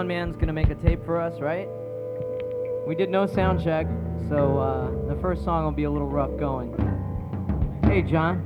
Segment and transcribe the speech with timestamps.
[0.00, 1.68] sound man's gonna make a tape for us, right?
[2.86, 3.86] We did no sound check,
[4.30, 6.72] so uh, the first song will be a little rough going.
[7.84, 8.40] Hey, John.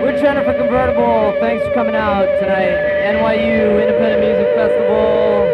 [0.00, 1.36] We're Jenifer Convertible.
[1.40, 2.72] Thanks for coming out tonight.
[3.04, 5.44] NYU Independent Music Festival.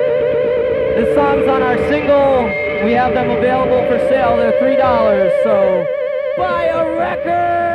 [0.95, 2.45] This song's on our single.
[2.87, 4.37] We have them available for sale.
[4.37, 6.00] They're $3, so
[6.41, 7.70] by a record.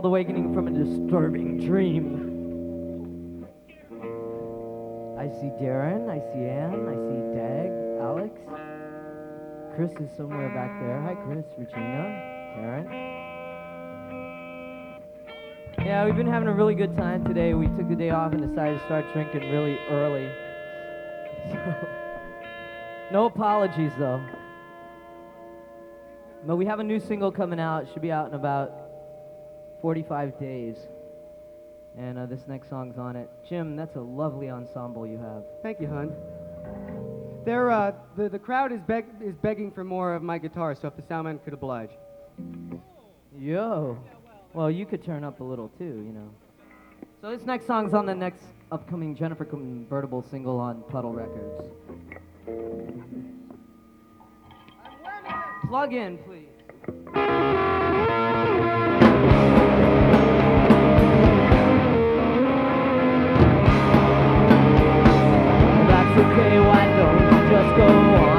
[0.00, 3.44] Called Awakening from a Disturbing Dream.
[5.18, 7.68] I see Darren, I see Ann, I see Dag,
[8.00, 8.32] Alex.
[9.76, 11.02] Chris is somewhere back there.
[11.02, 12.86] Hi, Chris, Regina, Karen.
[15.84, 17.52] Yeah, we've been having a really good time today.
[17.52, 20.30] We took the day off and decided to start drinking really early.
[21.50, 21.88] So,
[23.12, 24.24] no apologies, though.
[26.46, 27.82] But we have a new single coming out.
[27.82, 28.89] It should be out in about
[29.80, 30.76] 45 days.
[31.98, 33.28] And uh, this next song's on it.
[33.48, 35.42] Jim, that's a lovely ensemble you have.
[35.62, 36.12] Thank you, hon.
[37.44, 40.88] There, uh, the, the crowd is, beg- is begging for more of my guitar, so
[40.88, 41.90] if the soundman could oblige.
[43.38, 43.98] Yo.
[44.52, 46.30] Well, you could turn up a little too, you know.
[47.22, 51.68] So this next song's on the next upcoming Jenifer convertible single on Puddle Records.
[55.68, 57.79] Plug in, please.
[66.32, 68.29] Okay, why don't you just go on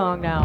[0.00, 0.39] song now.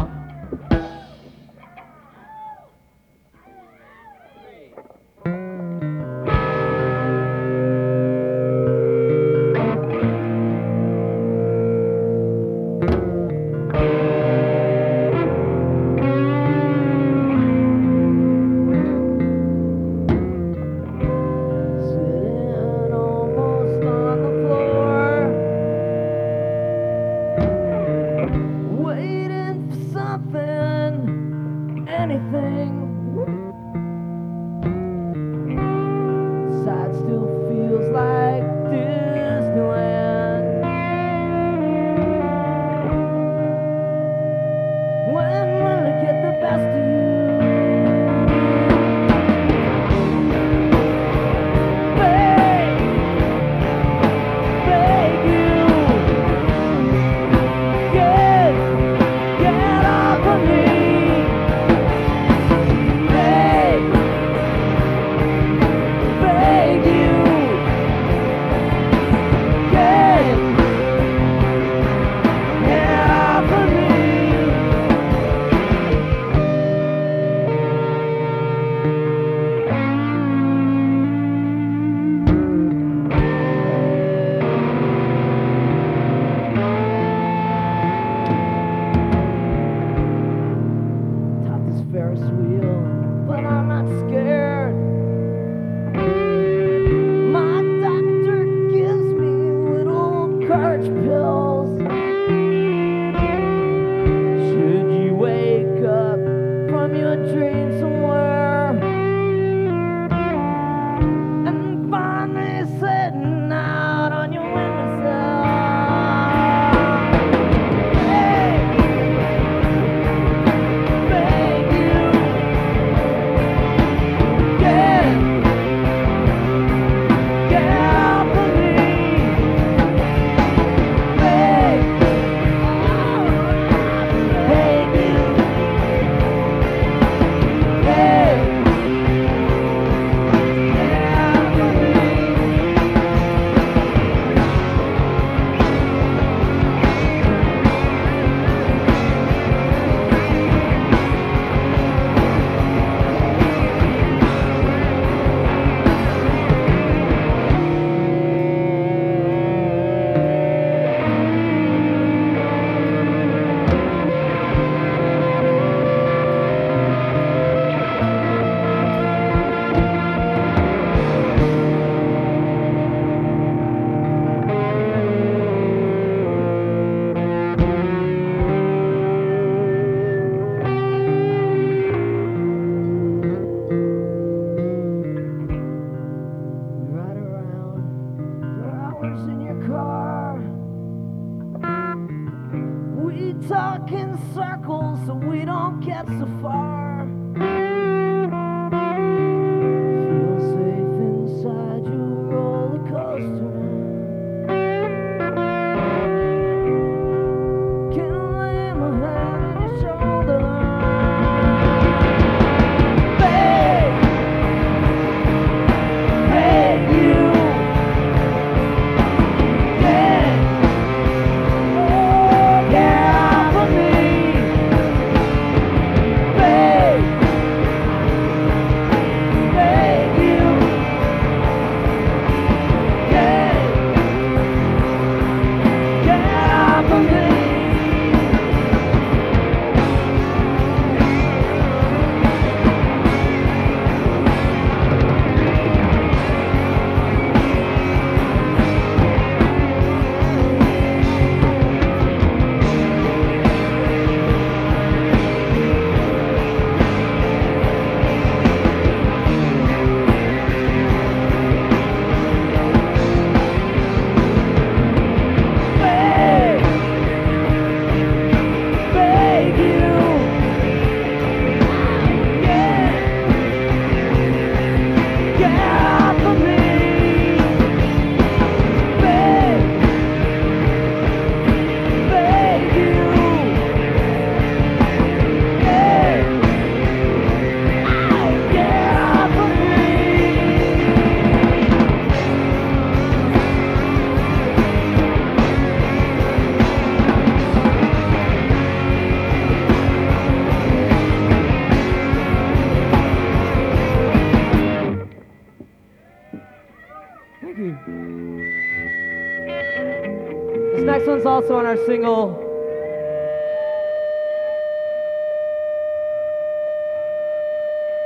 [311.86, 312.32] Single.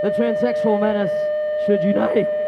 [0.03, 1.11] The transsexual menace
[1.67, 2.40] should unite.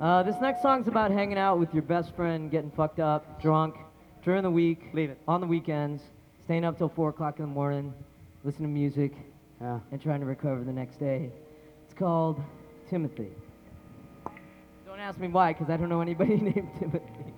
[0.00, 3.76] Uh, this next song's about hanging out with your best friend, getting fucked up, drunk,
[4.24, 5.18] during the week, Leave it.
[5.28, 6.02] on the weekends,
[6.44, 7.92] staying up till 4 o'clock in the morning,
[8.44, 9.12] listening to music,
[9.60, 9.80] Yeah.
[9.90, 11.30] and trying to recover the next day.
[11.84, 12.40] It's called
[12.88, 13.30] Timothy.
[14.86, 17.31] Don't ask me why, because I don't know anybody named Timothy.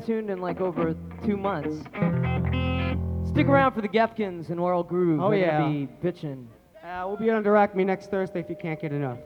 [0.00, 1.76] Haven't tuned in like over two months.
[3.28, 5.20] Stick around for the Gefkins and Oral Groove.
[5.20, 5.60] Oh, They're yeah.
[5.60, 6.46] gonna be bitchin'.
[6.82, 9.18] Uh, we'll be on Direct Me next Thursday if you can't get enough.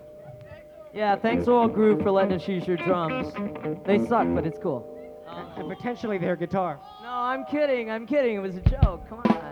[0.93, 3.33] Yeah, thanks Oral Groove for letting us use your drums.
[3.85, 4.91] They suck, but it's cool.
[5.57, 6.79] And potentially their guitar.
[7.03, 7.91] No, I'm kidding.
[7.91, 8.37] I'm kidding.
[8.37, 9.09] It was a joke.
[9.09, 9.44] Come on.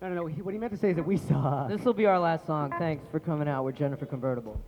[0.00, 0.26] No, no, no.
[0.26, 1.66] he- What he meant to say is that we saw.
[1.66, 2.72] This will be our last song.
[2.78, 3.64] Thanks for coming out.
[3.64, 4.60] We're Jenifer Convertible.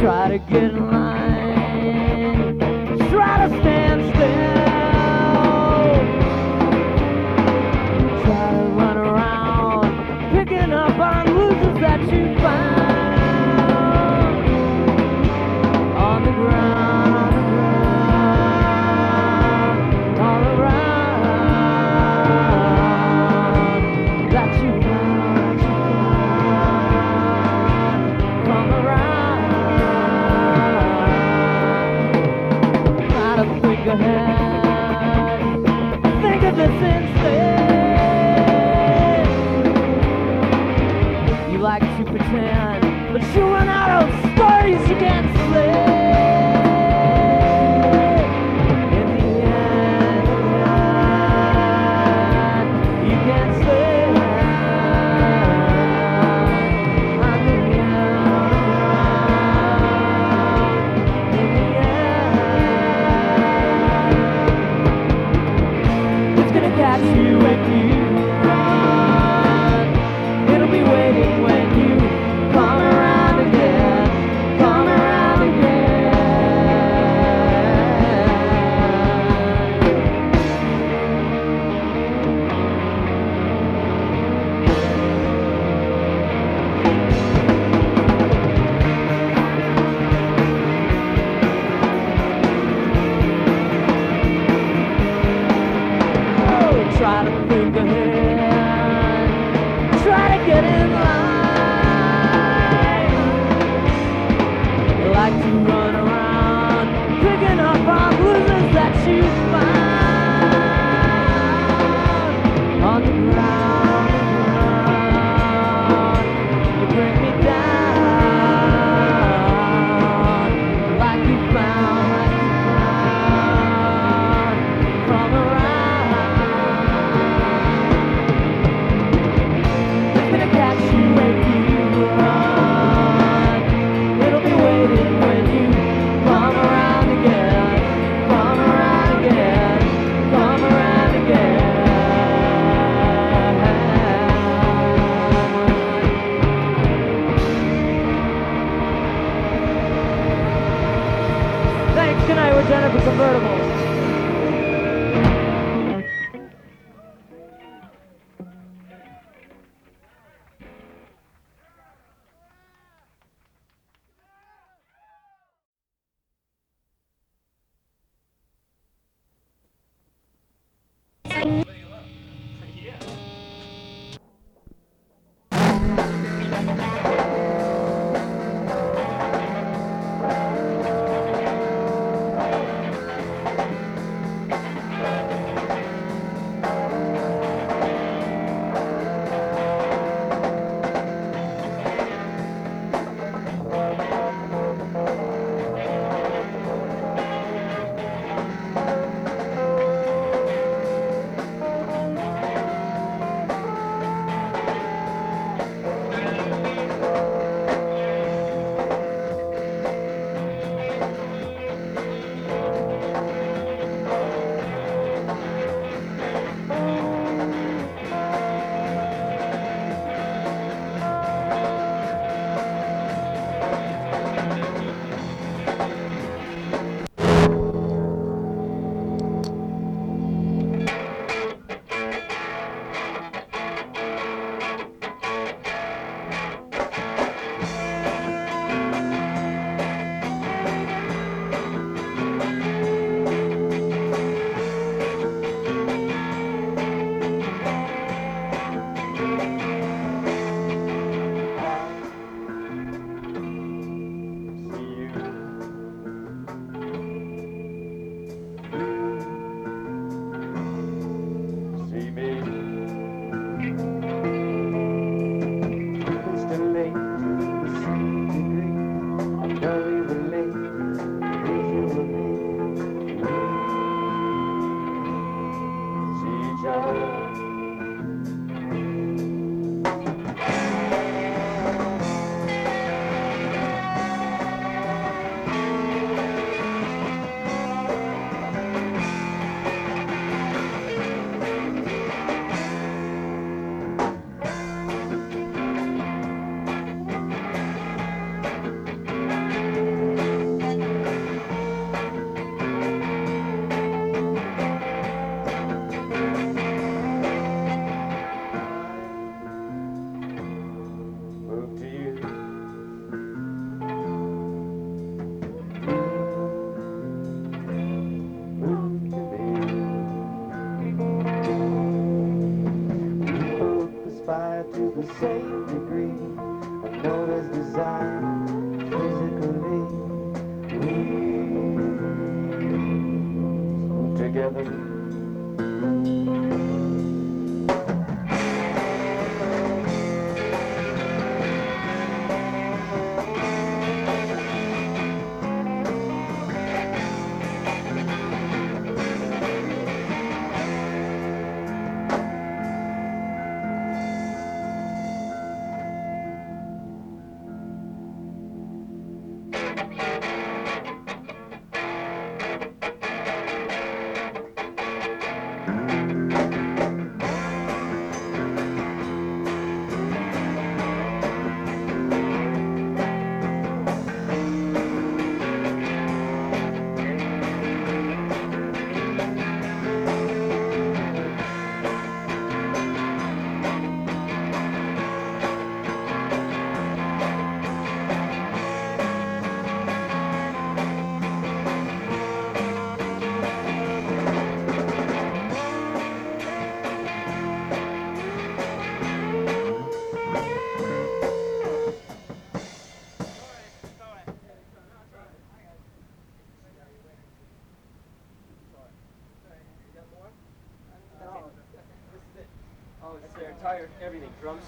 [0.00, 1.09] Try to get in line.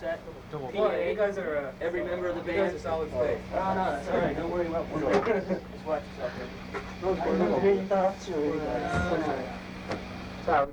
[0.00, 0.20] Set,
[0.52, 2.72] Well, PA, you guys are, uh, every member of the you band.
[2.72, 3.38] guys are solid state.
[3.54, 4.36] Oh, no, that's all right.
[4.36, 5.02] Don't worry about one.
[5.02, 6.02] Just watch
[10.46, 10.68] yourself.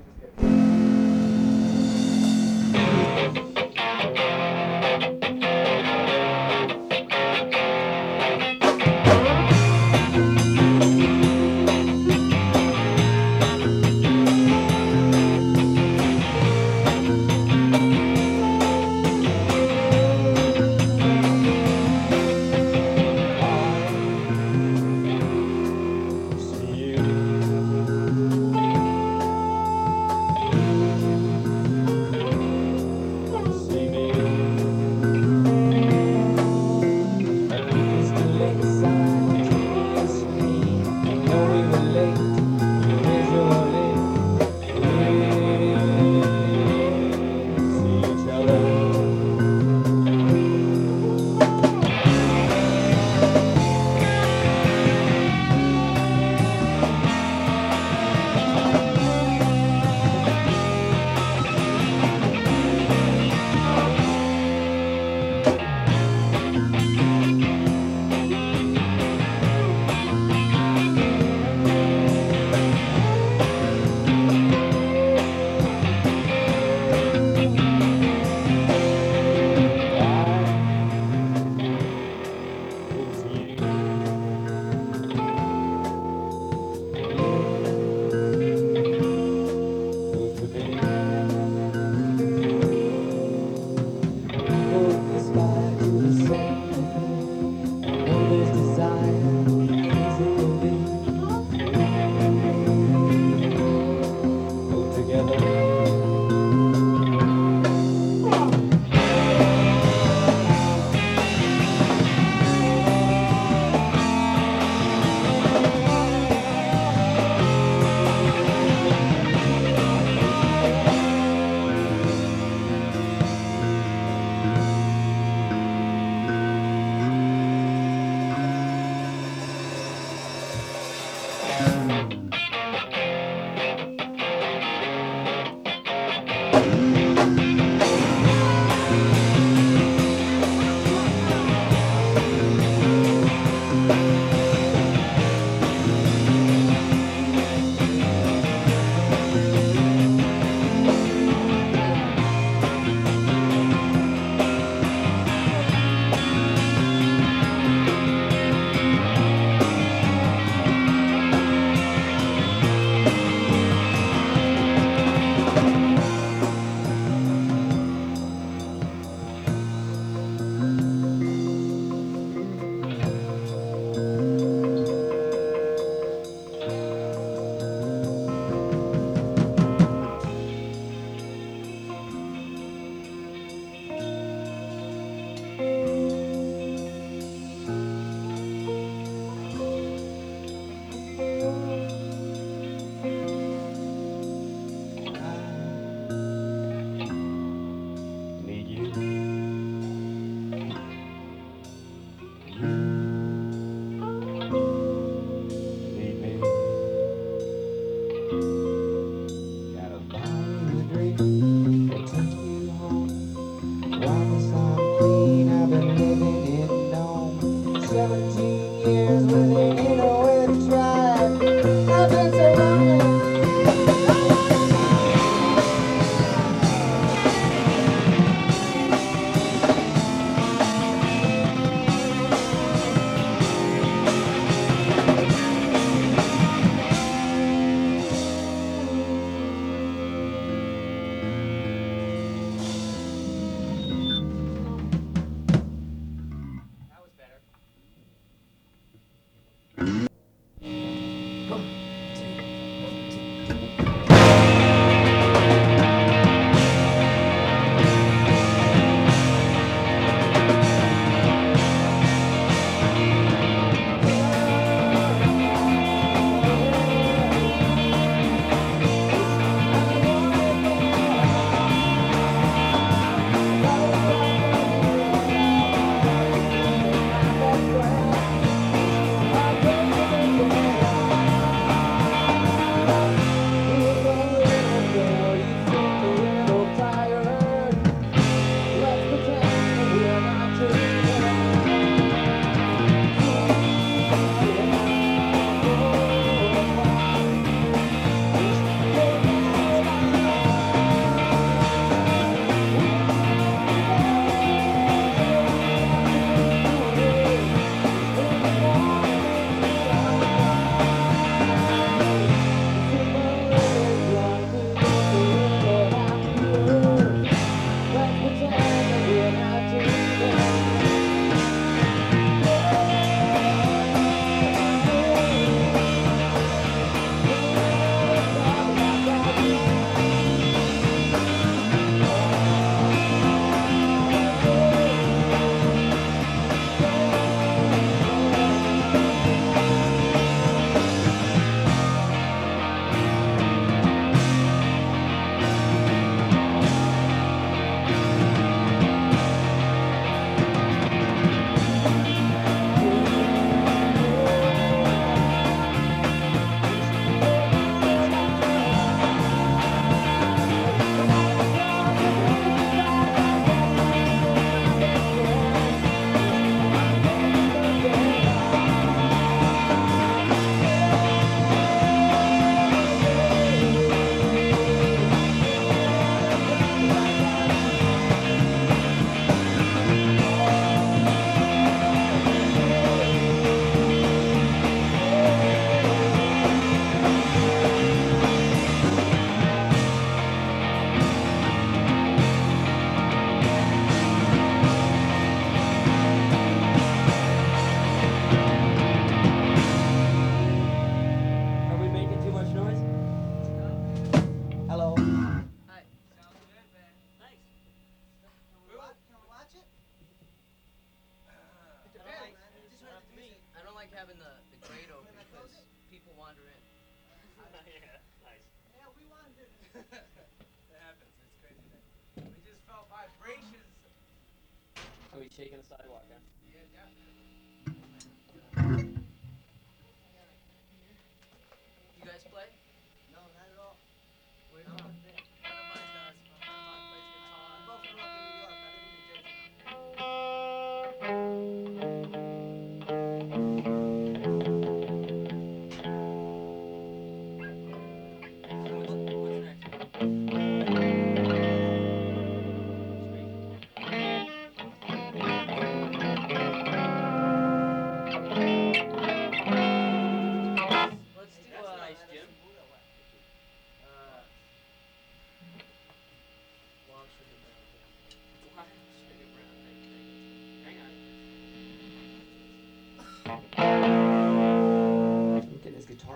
[425.12, 426.39] Are he's shaking the sidewalk, huh?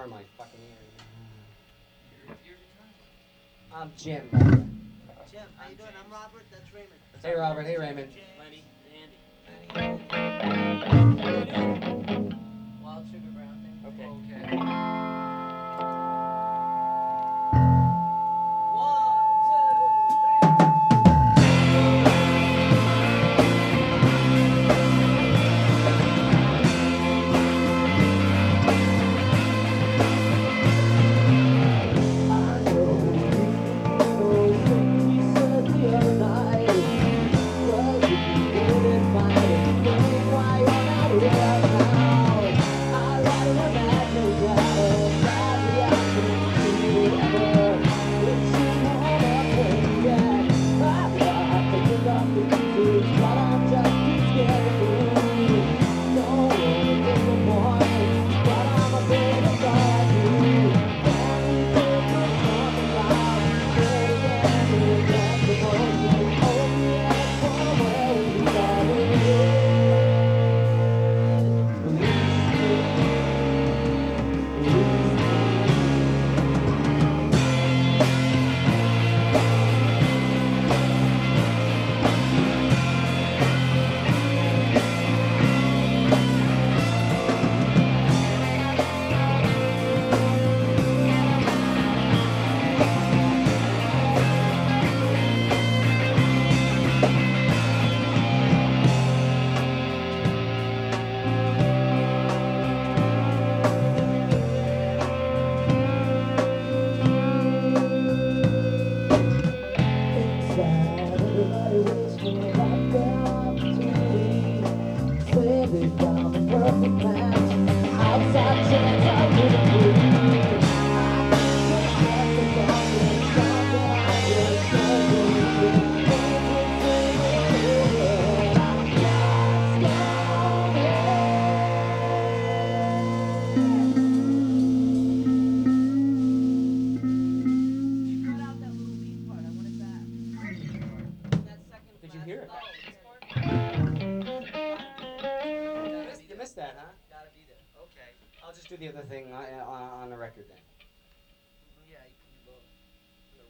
[0.05, 2.37] guitar my fucking ear.
[3.75, 4.29] I'm Jim.
[5.31, 5.91] Jim, how you doing?
[6.05, 6.45] I'm Robert.
[6.51, 7.01] That's Raymond.
[7.23, 7.67] Hey, Robert.
[7.67, 8.13] Hey, Raymond.
[8.39, 8.65] Lenny.
[8.95, 9.95] Andy.
[12.83, 13.57] Wild Sugar Brown.
[13.87, 14.07] Okay.
[14.07, 14.64] okay.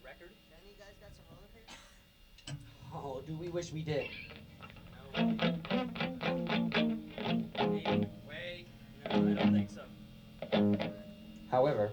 [0.05, 0.31] Record?
[0.53, 1.73] Any you guys got some roller paper?
[2.97, 4.07] Oh, do we wish we did?
[8.29, 8.67] Wait.
[9.11, 9.83] No, I don't think so.
[11.51, 11.91] However,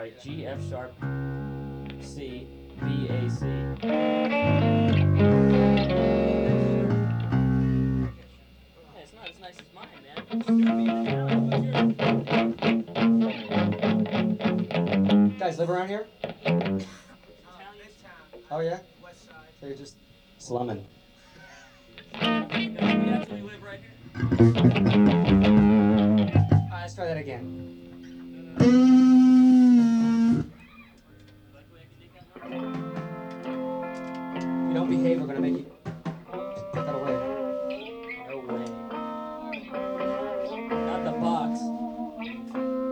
[0.00, 0.18] right?
[0.22, 0.94] G, F sharp,
[2.00, 2.46] C,
[2.80, 3.44] B, A, C.
[3.44, 3.58] Yeah,
[8.96, 9.88] it's not as nice as mine,
[15.12, 15.36] man.
[15.38, 16.06] Guys, live around here?
[18.50, 18.78] Oh yeah.
[19.02, 19.34] West Side.
[19.60, 19.96] So you're just
[20.38, 20.86] slumming.
[22.14, 23.92] we actually right here.
[26.56, 27.99] Alright, let's try that again.
[34.90, 35.66] Don't behave, we're gonna make you
[36.72, 37.12] put that away.
[38.28, 38.64] No way.
[40.68, 41.60] Not the box.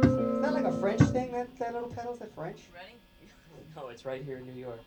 [0.07, 1.33] Is that like a French thing?
[1.33, 2.13] That that little pedal?
[2.13, 2.61] Is that French?
[2.75, 2.95] Ready?
[3.77, 4.81] No, it's right here in New York.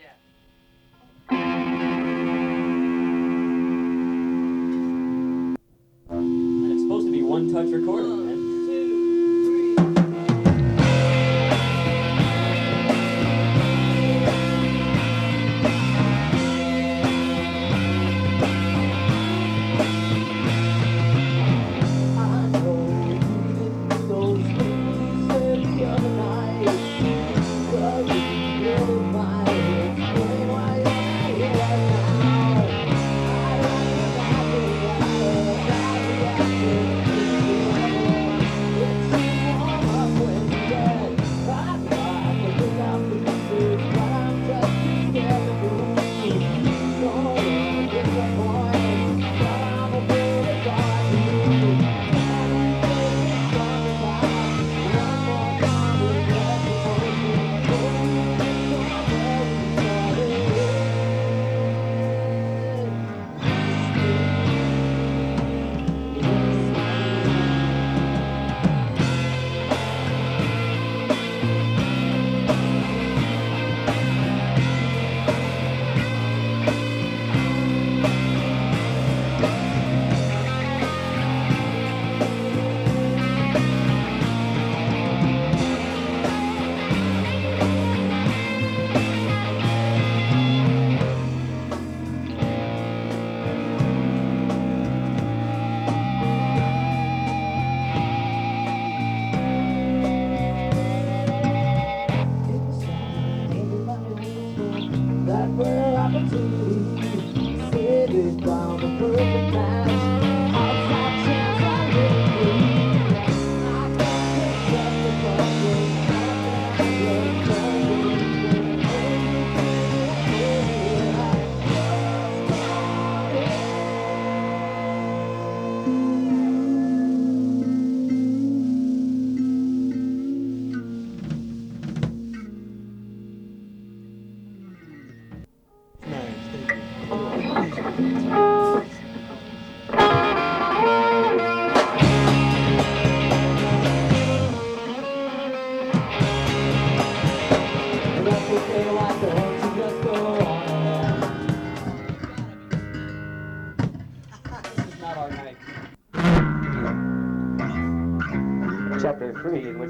[0.00, 0.14] Yeah.
[6.08, 8.25] And it's supposed to be one touch recording,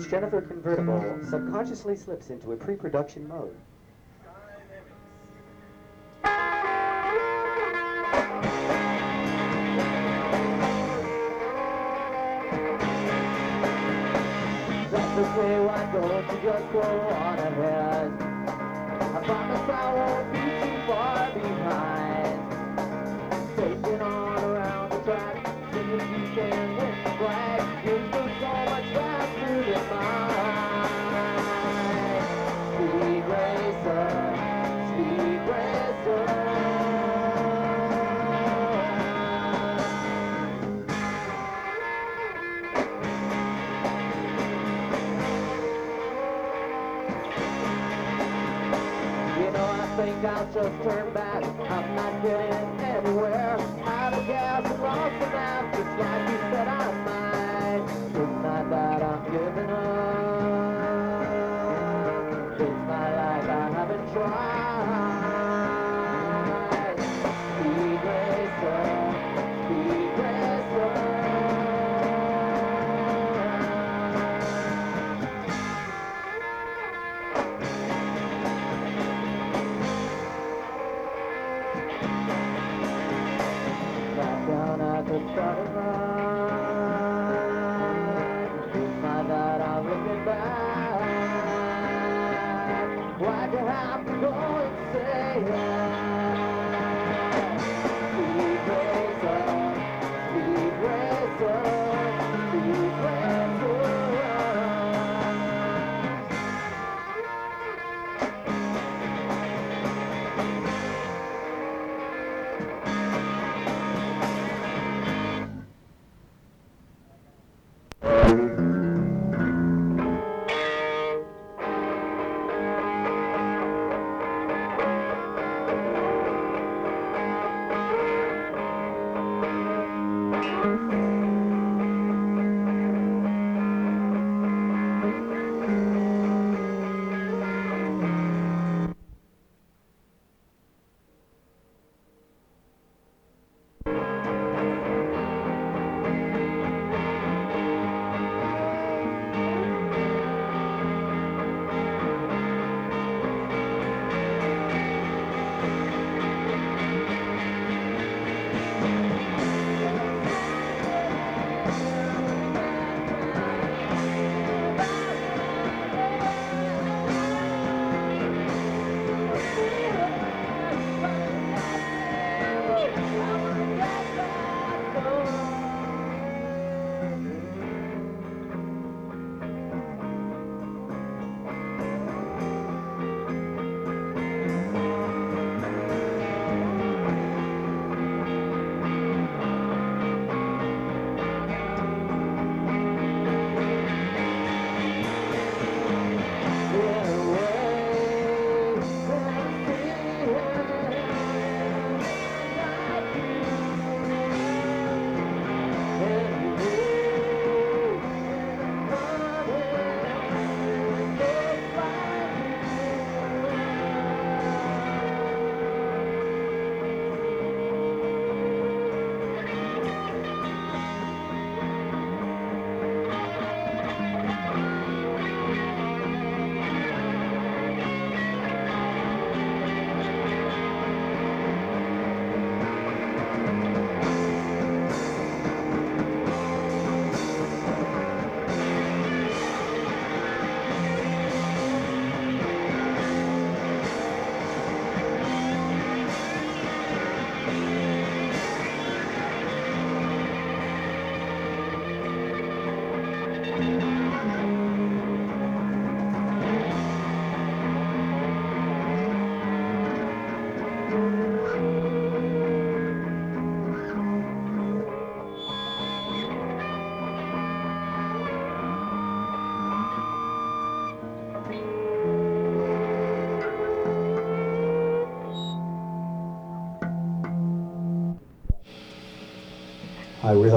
[0.09, 3.57] Jenifer convertible subconsciously slips into a pre-production mode.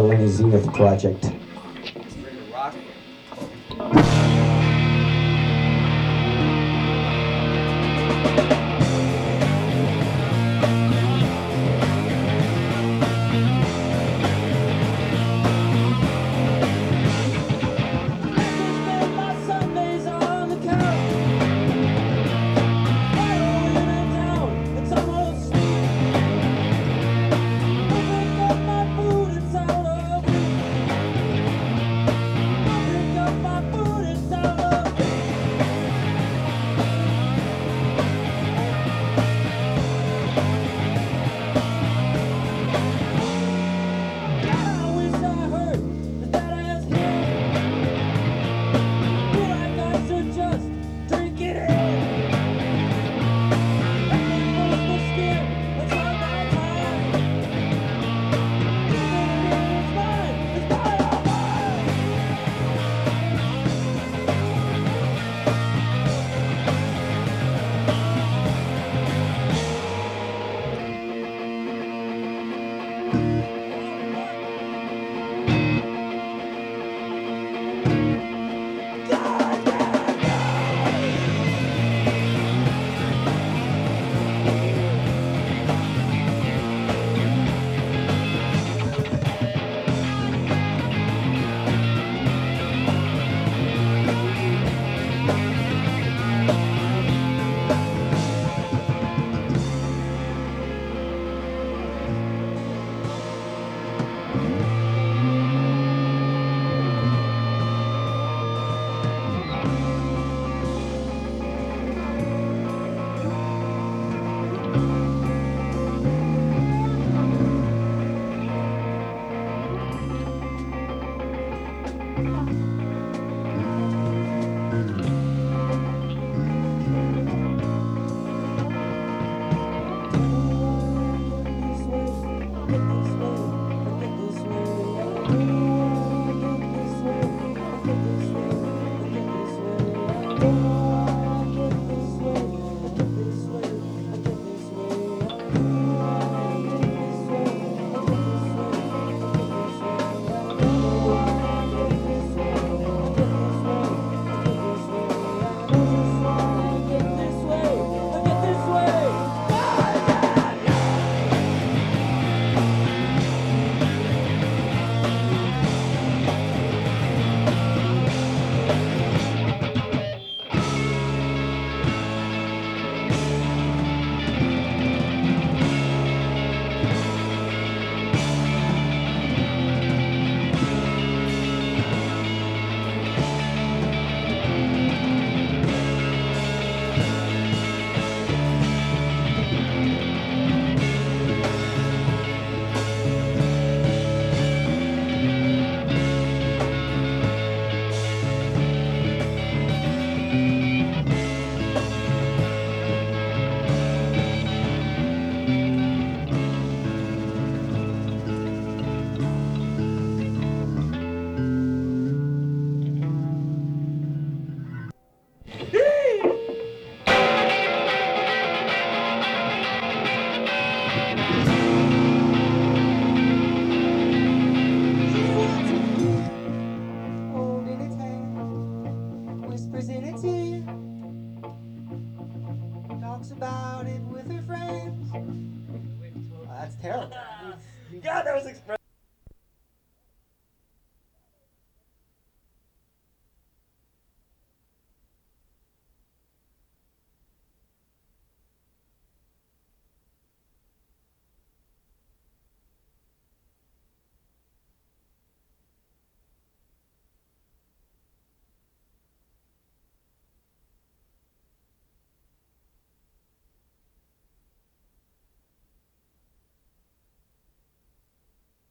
[0.08, 1.38] the Zenith project.